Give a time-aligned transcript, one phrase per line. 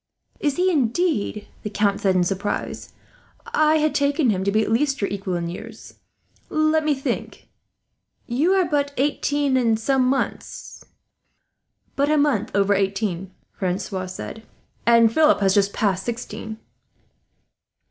[0.39, 2.93] "Is he indeed!" the Count said in surprise.
[3.53, 5.99] "I had taken him to be at least your equal in years.
[6.49, 7.49] Let me think,
[8.25, 10.83] you are but eighteen and some months?"
[11.95, 14.41] "But a month over eighteen," Francois said,
[14.87, 16.57] "and Philip has but just passed sixteen."